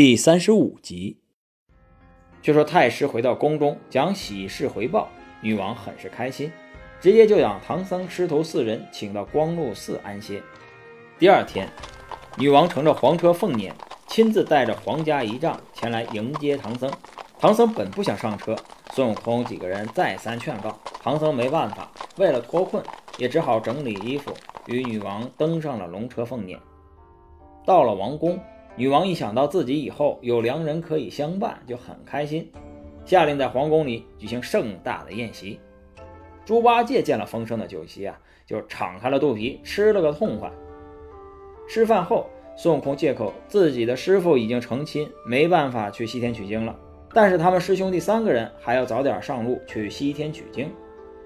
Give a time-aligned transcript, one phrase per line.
[0.00, 1.18] 第三十五集，
[2.40, 5.08] 却说太师回到宫中将喜事回报，
[5.40, 6.52] 女王很是开心，
[7.00, 10.40] 直接就让唐僧师徒四人请到光禄寺安歇。
[11.18, 11.68] 第二天，
[12.36, 13.72] 女王乘着黄车凤辇，
[14.06, 16.88] 亲自带着皇家仪仗前来迎接唐僧。
[17.36, 18.54] 唐僧本不想上车，
[18.92, 22.80] 孙悟空几个人再三劝告，唐僧没办法，为了脱困，
[23.18, 24.32] 也只好整理衣服，
[24.68, 26.56] 与女王登上了龙车凤辇。
[27.66, 28.38] 到了王宫。
[28.78, 32.48] 女王一想到自己以后有良人可以相伴，就很开心，
[33.04, 35.58] 下令在皇宫里举行盛大的宴席。
[36.44, 38.16] 猪八戒见了丰盛的酒席啊，
[38.46, 40.48] 就敞开了肚皮吃了个痛快。
[41.68, 46.78] 吃饭后，孙悟空借口自己的师傅已经成亲，没办法去西天取经了，
[47.12, 50.70] 但是他们师兄弟三个人还要早点上路去西天取经，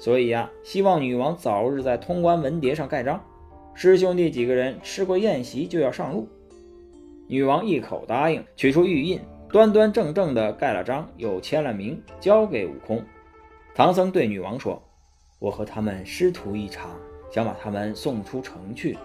[0.00, 3.24] 所以呀，希望女王早日在通关文牒上盖章。
[3.72, 6.28] 师兄弟几个人吃过宴席就要上路。
[7.28, 13.04] 女王一口答应，取出玉印，端端正正地盖了章，又签了名，交给悟空。
[13.74, 14.80] 唐僧对女王说
[15.40, 16.96] ：“我和他们师徒一场，
[17.28, 18.96] 想把他们送出城去。”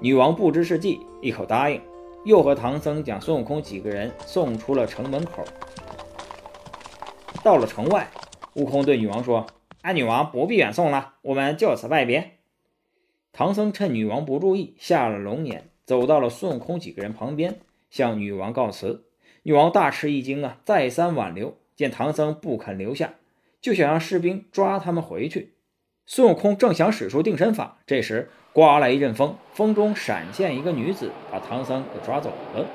[0.00, 1.82] 女王不知是计，一口答应，
[2.24, 5.42] 又和唐僧将孙悟空几个人送出了城门口。
[7.42, 8.08] 到了城外，
[8.54, 9.46] 悟空对女王说
[9.82, 12.38] ：“俺女王不必远送了，我们就此拜别。”
[13.32, 15.62] 唐僧趁女王不注意，下了龙辇。
[15.86, 19.04] 走到了孙悟空几个人旁边，向女王告辞。
[19.44, 23.14] 女王大吃一惊啊，再三挽留，见唐僧不肯留下，
[23.60, 25.54] 就想让士兵抓他们回去。
[26.04, 32.66] 孙悟空正想使出定身法，这时刮来一阵风，风中闪现一个女子，把唐僧给抓走了。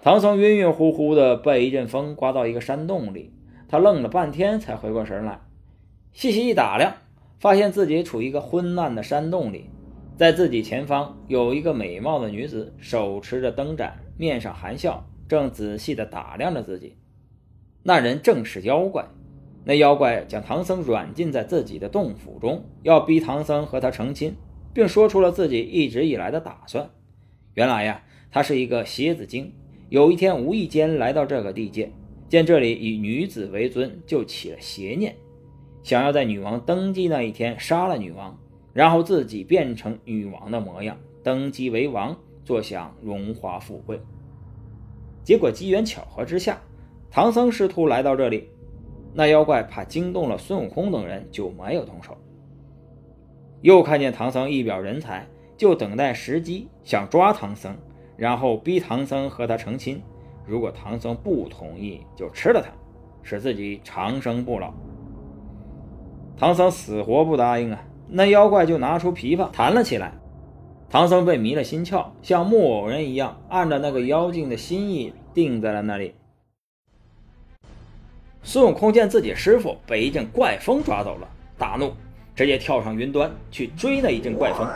[0.00, 3.32] 唐僧晕晕乎乎的被一阵风刮到一个山洞里，
[3.68, 5.40] 他愣了半天才回过神来，
[6.12, 6.94] 细细一打量，
[7.40, 9.70] 发现自己处于一个昏暗的山洞里。
[10.20, 16.94] 在自己前方有一个美貌的女子，手持着灯盏，面上含笑，正仔细地打量着自己。
[17.82, 19.02] 那人正是妖怪。
[19.64, 24.36] 那妖怪将唐僧软禁在自己的洞府中，要逼唐僧和他成亲，
[24.74, 26.90] 并说出了自己一直以来的打算。
[27.54, 29.50] 原来呀，他是一个蝎子精，
[29.88, 31.90] 有一天无意间来到这个地界，
[32.28, 35.16] 见这里以女子为尊，就起了邪念，
[35.82, 38.38] 想要在女王登基那一天杀了女王。
[38.72, 44.00] 然后自己变成女王的模样，登基为王，坐享荣华富贵。
[45.22, 46.60] 结果机缘巧合之下，
[47.10, 48.48] 唐僧师徒来到这里，
[49.12, 52.16] 那妖怪怕惊动了孙悟空等人，就没有动手。
[53.60, 55.26] 又看见唐僧一表人才，
[55.56, 57.76] 就等待时机想抓唐僧，
[58.16, 60.00] 然后逼唐僧和他成亲。
[60.46, 62.72] 如果唐僧不同意，就吃了他，
[63.22, 64.72] 使自己长生不老。
[66.36, 67.84] 唐僧死活不答应啊！
[68.12, 70.12] 那妖怪就拿出琵琶弹了起来，
[70.90, 76.14] 唐僧被迷了心窍，像木偶人一样按照那个妖精的心意定在了那里。
[78.42, 81.92] 孙悟空见自己师傅被一阵怪风抓走了，大怒，
[82.34, 84.66] 直接跳上云端去追那一阵怪风。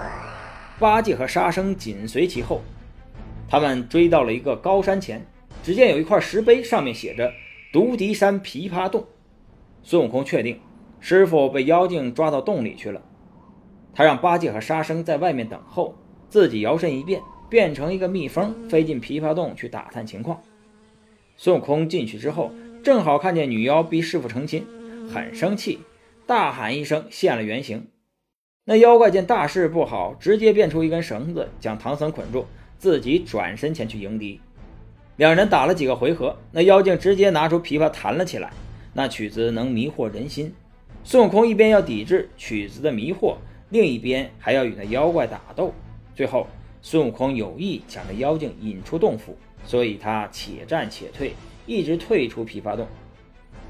[0.79, 2.61] 八戒和沙僧紧随其后，
[3.49, 5.27] 他们追到了一个高山前，
[5.63, 7.33] 只见有一块石碑，上面写着
[7.73, 9.05] “独敌山琵琶洞”。
[9.83, 10.61] 孙悟空确定
[11.01, 13.03] 师傅被妖精抓到洞里去了。
[13.95, 15.95] 他让八戒和沙僧在外面等候，
[16.29, 20.41] 自己摇身一变，变成一个蜜蜂，飞进琵琶洞去打探情况。
[21.37, 22.51] 孙悟空进去之后，
[22.83, 24.67] 正好看见女妖逼师傅成亲，
[25.13, 25.79] 很生气，
[26.27, 27.87] 大喊一声，现了原形。
[28.65, 32.47] 那妖怪见大事不好，直接变出一根绳子，将唐僧捆住，
[32.79, 34.41] 自己转身前去迎敌。
[35.17, 38.51] 两人打了几个回合，那妖精直接拿出琵琶弹了起来，
[38.93, 40.53] 那曲子能迷惑人心。
[41.05, 43.37] 孙悟空一边要抵制曲子的迷惑。
[43.75, 45.73] 另一边还要与那妖怪打斗，
[46.15, 46.47] 最后
[46.81, 49.37] 孙悟空有意将那妖精引出洞府，
[49.67, 51.35] 所以他且战且退，
[51.67, 52.87] 一直退出琵琶洞。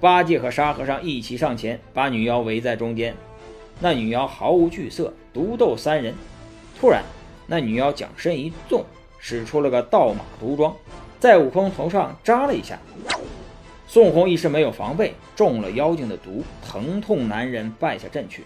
[0.02, 3.16] 八戒和沙和尚一起上前，把女妖围在中间。
[3.80, 6.12] 那女妖毫无惧色，独斗三人。
[6.78, 7.02] 突然，
[7.46, 8.84] 那女妖将身一纵，
[9.18, 10.76] 使出了个倒马毒桩，
[11.18, 12.78] 在悟空头上扎了一下。
[13.86, 18.44] 孙悟空一时没有防备，中了妖精的毒，疼痛难忍，败下阵去。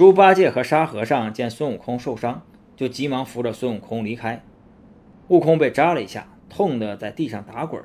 [0.00, 2.40] 猪八戒和沙和尚见孙悟空受伤，
[2.74, 4.42] 就急忙扶着孙悟空离开。
[5.28, 7.84] 悟空被扎了一下，痛得在地上打滚，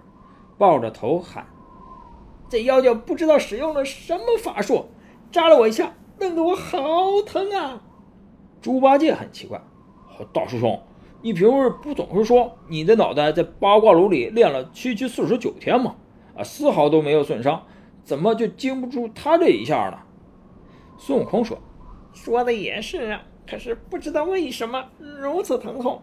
[0.58, 1.46] 抱着头喊
[2.48, 4.86] ：“这妖精不知道使用了什么法术，
[5.30, 5.92] 扎了我一下，
[6.22, 7.82] 弄得我好疼啊！”
[8.64, 9.62] 猪八戒很奇怪
[10.32, 10.82] ：“大师兄，
[11.22, 15.98] 你平日不总是说你的脑袋在八卦炉里练了七七四十九天吗？
[16.38, 17.64] 啊，丝毫都没有损伤，
[18.06, 19.98] 怎么就经不住他这一下呢？”
[20.98, 21.58] 孙悟空说。
[22.16, 26.02] 说的也是啊，可是不知道为什么如此疼痛。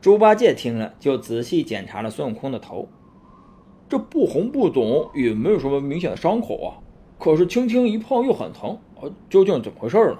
[0.00, 2.88] 猪八戒听了，就仔细检查了孙悟空的头，
[3.88, 6.78] 这不红不肿，也没有什么明显的伤口啊，
[7.18, 8.78] 可是轻轻一碰又很疼，
[9.28, 10.18] 究竟怎么回事呢？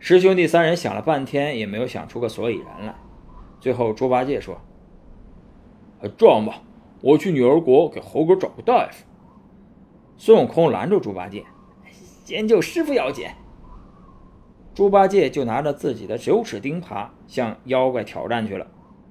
[0.00, 2.94] 师兄弟三人想了半天，也没有想出个所以然来。
[3.60, 4.60] 最后，猪八戒说
[6.16, 6.62] ：“这样吧，
[7.02, 9.04] 我去女儿国给猴哥找个大夫。”
[10.16, 11.44] 孙悟空拦住猪八戒
[12.28, 13.26] ：“先救师傅要紧。”
[14.76, 18.66] 猪八戒就拿着自己的九齿钉耙向妖怪挑战去了。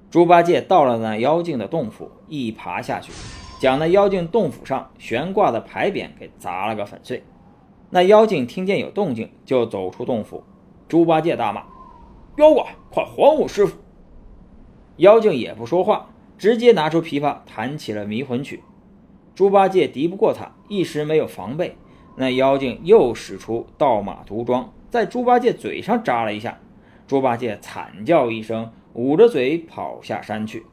[0.08, 3.10] 猪八戒到了那妖精的洞府，一爬下去，
[3.60, 7.24] 将那妖精洞府上悬挂的牌匾给砸了个粉碎。
[7.90, 10.44] 那妖精听见有动静，就走出洞府。
[10.86, 11.64] 猪八戒大骂
[12.38, 13.78] ：“妖怪，快还我师傅！”
[14.98, 18.62] 妖精也不说话，直接拿出琵琶弹起了迷魂曲。
[19.34, 21.76] 猪八戒敌不过他，一时没有防备，
[22.18, 24.72] 那妖精又使出倒马毒桩。
[24.90, 26.58] 在猪八戒嘴上扎了一下，
[27.06, 30.66] 猪八戒惨叫一声，捂着嘴跑下山去。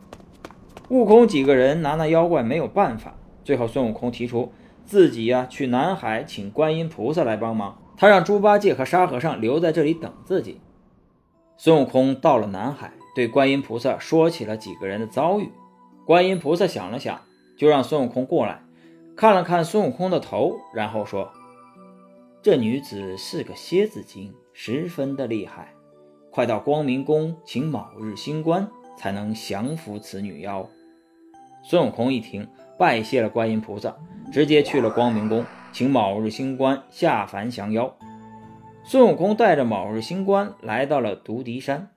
[0.89, 4.51] 悟空几个人拿那妖怪没有办法，最后孙悟空提出
[4.85, 10.59] 自己呀去南海请观音菩萨来帮忙，他让猪八戒和沙和尚留在这里等自己。
[11.57, 15.49] 孙悟空到了南海，对观音菩萨说起了几个人的遭遇。
[16.05, 17.19] 观音菩萨想了想，
[17.57, 18.61] 就让孙悟空过来，
[19.17, 21.31] 看了看孙悟空的头，然后说。
[22.41, 25.73] 这女子是个蝎子精，十分的厉害。
[26.29, 30.67] 快到光明宫请卯日星官，才能降服此女妖。
[31.63, 32.45] 孙悟空一听，
[32.77, 33.95] 拜谢了观音菩萨，
[34.33, 37.95] 直接去了光明宫，请卯日星官下凡降妖。
[38.83, 41.89] 孙悟空带着卯日星官来到了独敌山，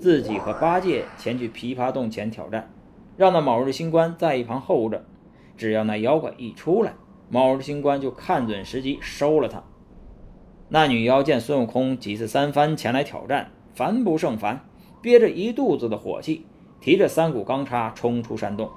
[0.00, 2.68] 自己和八戒前去琵琶洞前挑战，
[3.16, 5.06] 让那卯日星官在一旁候着，
[5.56, 6.94] 只要那妖怪一出来，
[7.30, 9.62] 卯日星官就看准时机收了他。
[10.68, 14.68] 那女妖见孙悟空几次三番前来挑战，烦不胜烦，
[15.00, 16.44] 憋着一肚子的火气，
[16.80, 18.70] 提着三股钢叉冲出山洞，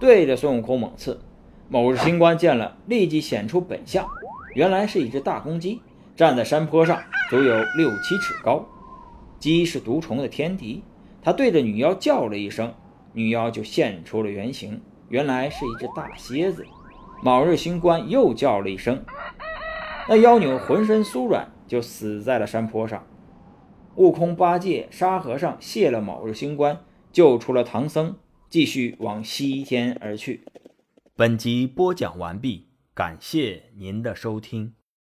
[0.00, 1.20] 对着孙悟空猛刺。
[1.68, 4.06] 某日星官见了，立即显出本相，
[4.54, 5.82] 原来是一只大公鸡，
[6.16, 6.98] 站在山坡上，
[7.28, 8.64] 足有六七尺高。
[9.38, 10.82] 鸡是毒虫的天敌，
[11.20, 12.72] 他对着女妖叫了一声，
[13.12, 16.64] 女妖就现出了原形，原来是一只大蝎子。
[17.22, 19.04] 卯日星官又叫了一声。
[20.08, 23.06] 那妖女浑身酥软，就死在了山坡上。
[23.96, 26.80] 悟空、八戒、沙和尚谢了卯日星官，
[27.12, 28.16] 救出了唐僧，
[28.48, 30.44] 继续往西天而去。
[31.16, 34.77] 本集播讲完毕，感谢您的收听。